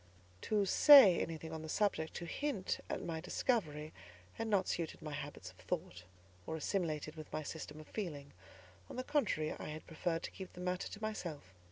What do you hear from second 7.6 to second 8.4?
of feeling.